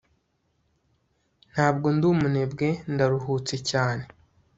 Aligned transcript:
ntabwo 1.51 1.87
ndi 1.95 2.05
umunebwe, 2.13 2.67
ndaruhutse 2.93 3.55
cyane 3.69 4.03